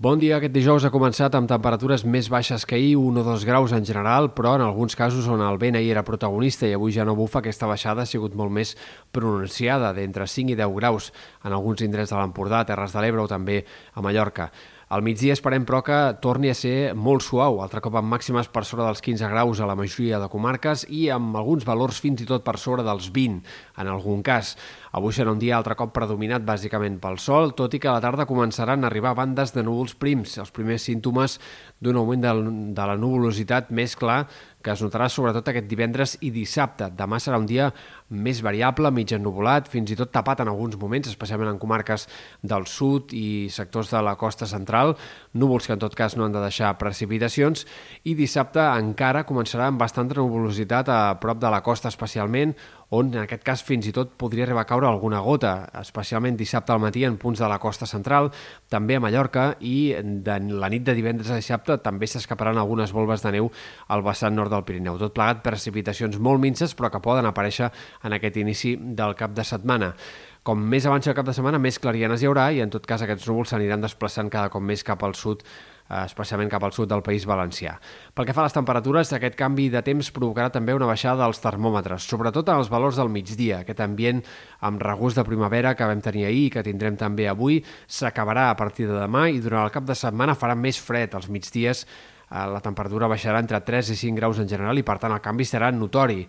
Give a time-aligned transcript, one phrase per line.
[0.00, 0.38] Bon dia.
[0.38, 3.84] Aquest dijous ha començat amb temperatures més baixes que ahir, 1 o 2 graus en
[3.84, 7.12] general, però en alguns casos on el vent ahir era protagonista i avui ja no
[7.18, 8.72] bufa, aquesta baixada ha sigut molt més
[9.12, 11.10] pronunciada, d'entre 5 i 10 graus
[11.44, 13.58] en alguns indrets de l'Empordà, Terres de l'Ebre o també
[13.92, 14.48] a Mallorca.
[14.90, 18.64] Al migdia esperem, però, que torni a ser molt suau, altre cop amb màximes per
[18.66, 22.26] sobre dels 15 graus a la majoria de comarques i amb alguns valors fins i
[22.26, 23.38] tot per sobre dels 20,
[23.78, 24.56] en algun cas.
[24.90, 28.02] Avui serà un dia altre cop predominat bàsicament pel sol, tot i que a la
[28.02, 31.38] tarda començaran a arribar bandes de núvols prims, els primers símptomes
[31.78, 34.24] d'un augment de, la nuvolositat més clar
[34.62, 36.90] que es notarà sobretot aquest divendres i dissabte.
[36.96, 37.70] Demà serà un dia
[38.10, 42.06] més variable, mig ennuvolat, fins i tot tapat en alguns moments, especialment en comarques
[42.42, 44.96] del sud i sectors de la costa central,
[45.32, 47.64] núvols que en tot cas no han de deixar precipitacions,
[48.04, 52.56] i dissabte encara començarà amb bastanta nuvolositat a prop de la costa especialment,
[52.90, 56.74] on en aquest cas fins i tot podria arribar a caure alguna gota, especialment dissabte
[56.74, 58.30] al matí en punts de la costa central,
[58.68, 63.22] també a Mallorca i de la nit de divendres a dissabte també s'escaparan algunes volves
[63.22, 63.50] de neu
[63.88, 64.98] al vessant nord del Pirineu.
[64.98, 67.70] Tot plegat precipitacions molt minces però que poden aparèixer
[68.02, 69.94] en aquest inici del cap de setmana.
[70.42, 73.04] Com més avança el cap de setmana, més clarianes hi haurà i en tot cas
[73.04, 75.44] aquests núvols s'aniran desplaçant cada cop més cap al sud
[75.90, 77.74] especialment cap al sud del País Valencià.
[78.14, 81.42] Pel que fa a les temperatures, aquest canvi de temps provocarà també una baixada dels
[81.42, 83.62] termòmetres, sobretot en els valors del migdia.
[83.64, 84.22] Aquest ambient
[84.66, 88.56] amb regust de primavera que vam tenir ahir i que tindrem també avui s'acabarà a
[88.56, 91.14] partir de demà i durant el cap de setmana farà més fred.
[91.18, 94.98] Els migdies eh, la temperatura baixarà entre 3 i 5 graus en general i per
[95.02, 96.24] tant el canvi serà notori.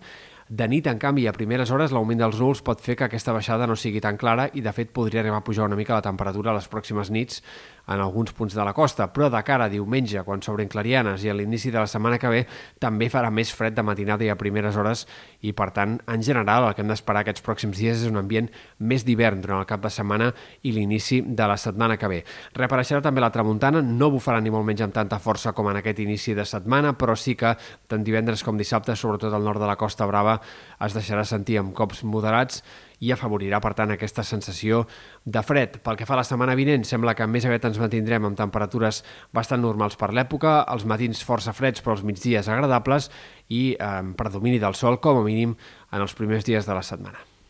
[0.52, 3.64] De nit, en canvi, a primeres hores, l'augment dels núvols pot fer que aquesta baixada
[3.64, 6.52] no sigui tan clara i, de fet, podria arribar a pujar una mica la temperatura
[6.52, 7.40] a les pròximes nits
[7.88, 11.30] en alguns punts de la costa, però de cara a diumenge, quan s'obren clarianes i
[11.30, 12.42] a l'inici de la setmana que ve,
[12.78, 15.06] també farà més fred de matinada i a primeres hores
[15.40, 18.50] i, per tant, en general, el que hem d'esperar aquests pròxims dies és un ambient
[18.78, 20.30] més d'hivern durant el cap de setmana
[20.62, 22.20] i l'inici de la setmana que ve.
[22.54, 26.04] Reapareixerà també la tramuntana, no bufarà ni molt menys amb tanta força com en aquest
[26.04, 27.56] inici de setmana, però sí que
[27.88, 30.38] tant divendres com dissabte, sobretot al nord de la Costa Brava,
[30.82, 32.62] es deixarà sentir amb cops moderats
[33.02, 34.84] i afavorirà, per tant, aquesta sensació
[35.24, 35.80] de fred.
[35.82, 39.02] Pel que fa a la setmana vinent, sembla que més aviat ens mantindrem amb temperatures
[39.34, 43.10] bastant normals per l'època, els matins força freds però els migdies agradables
[43.50, 45.58] i eh, predomini del sol com a mínim
[45.90, 47.31] en els primers dies de la setmana.